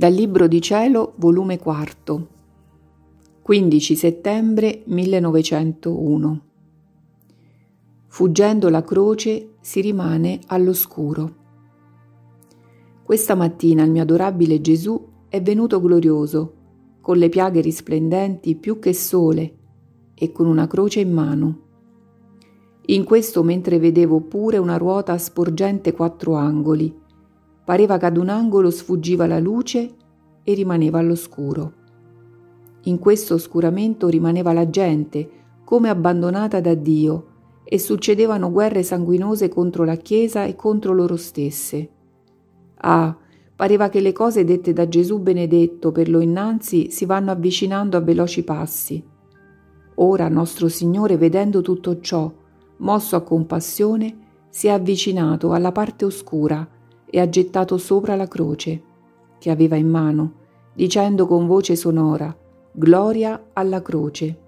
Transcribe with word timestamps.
Dal 0.00 0.14
Libro 0.14 0.46
di 0.46 0.62
Cielo, 0.62 1.12
volume 1.16 1.58
4, 1.58 2.28
15 3.42 3.96
settembre 3.96 4.80
1901. 4.86 6.40
Fuggendo 8.06 8.70
la 8.70 8.82
croce 8.82 9.56
si 9.60 9.82
rimane 9.82 10.40
all'oscuro. 10.46 11.34
Questa 13.02 13.34
mattina 13.34 13.82
il 13.82 13.90
mio 13.90 14.00
adorabile 14.00 14.62
Gesù 14.62 15.06
è 15.28 15.42
venuto 15.42 15.82
glorioso, 15.82 16.54
con 17.02 17.18
le 17.18 17.28
piaghe 17.28 17.60
risplendenti 17.60 18.56
più 18.56 18.78
che 18.78 18.94
sole 18.94 19.54
e 20.14 20.32
con 20.32 20.46
una 20.46 20.66
croce 20.66 21.00
in 21.00 21.12
mano. 21.12 21.60
In 22.86 23.04
questo 23.04 23.42
mentre 23.42 23.78
vedevo 23.78 24.20
pure 24.22 24.56
una 24.56 24.78
ruota 24.78 25.18
sporgente 25.18 25.92
quattro 25.92 26.36
angoli, 26.36 27.08
Pareva 27.70 27.98
che 27.98 28.06
ad 28.06 28.16
un 28.16 28.30
angolo 28.30 28.68
sfuggiva 28.68 29.28
la 29.28 29.38
luce 29.38 29.94
e 30.42 30.54
rimaneva 30.54 30.98
all'oscuro. 30.98 31.72
In 32.86 32.98
questo 32.98 33.34
oscuramento 33.34 34.08
rimaneva 34.08 34.52
la 34.52 34.68
gente, 34.68 35.30
come 35.62 35.88
abbandonata 35.88 36.60
da 36.60 36.74
Dio, 36.74 37.26
e 37.62 37.78
succedevano 37.78 38.50
guerre 38.50 38.82
sanguinose 38.82 39.48
contro 39.48 39.84
la 39.84 39.94
Chiesa 39.94 40.46
e 40.46 40.56
contro 40.56 40.92
loro 40.92 41.14
stesse. 41.14 41.88
Ah, 42.78 43.16
pareva 43.54 43.88
che 43.88 44.00
le 44.00 44.10
cose 44.10 44.42
dette 44.42 44.72
da 44.72 44.88
Gesù 44.88 45.20
benedetto 45.20 45.92
per 45.92 46.08
lo 46.08 46.18
innanzi 46.18 46.90
si 46.90 47.04
vanno 47.04 47.30
avvicinando 47.30 47.96
a 47.96 48.00
veloci 48.00 48.42
passi. 48.42 49.00
Ora 49.94 50.26
nostro 50.26 50.66
Signore, 50.66 51.16
vedendo 51.16 51.60
tutto 51.60 52.00
ciò, 52.00 52.32
mosso 52.78 53.14
a 53.14 53.20
compassione, 53.20 54.16
si 54.48 54.66
è 54.66 54.70
avvicinato 54.70 55.52
alla 55.52 55.70
parte 55.70 56.04
oscura 56.04 56.78
e 57.10 57.20
ha 57.20 57.28
gettato 57.28 57.76
sopra 57.76 58.14
la 58.14 58.28
croce 58.28 58.82
che 59.38 59.50
aveva 59.50 59.76
in 59.76 59.88
mano, 59.88 60.32
dicendo 60.74 61.26
con 61.26 61.46
voce 61.46 61.74
sonora, 61.74 62.34
Gloria 62.72 63.48
alla 63.52 63.82
croce. 63.82 64.38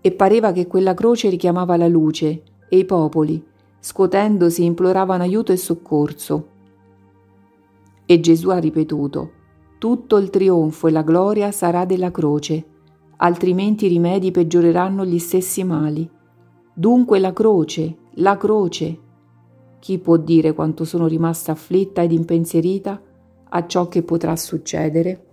E 0.00 0.10
pareva 0.12 0.52
che 0.52 0.66
quella 0.66 0.94
croce 0.94 1.28
richiamava 1.28 1.76
la 1.76 1.86
luce 1.86 2.42
e 2.68 2.78
i 2.78 2.84
popoli, 2.86 3.44
scuotendosi, 3.78 4.64
imploravano 4.64 5.22
aiuto 5.22 5.52
e 5.52 5.56
soccorso. 5.58 6.46
E 8.06 8.20
Gesù 8.20 8.48
ha 8.48 8.58
ripetuto, 8.58 9.30
tutto 9.76 10.16
il 10.16 10.30
trionfo 10.30 10.86
e 10.86 10.92
la 10.92 11.02
gloria 11.02 11.52
sarà 11.52 11.84
della 11.84 12.10
croce, 12.10 12.64
altrimenti 13.16 13.84
i 13.84 13.88
rimedi 13.88 14.30
peggioreranno 14.30 15.04
gli 15.04 15.18
stessi 15.18 15.62
mali. 15.62 16.08
Dunque 16.72 17.18
la 17.18 17.32
croce, 17.32 17.96
la 18.14 18.36
croce, 18.38 18.98
chi 19.82 19.98
può 19.98 20.16
dire 20.16 20.52
quanto 20.52 20.84
sono 20.84 21.08
rimasta 21.08 21.50
afflitta 21.50 22.02
ed 22.02 22.12
impensierita 22.12 23.02
a 23.48 23.66
ciò 23.66 23.88
che 23.88 24.04
potrà 24.04 24.36
succedere? 24.36 25.31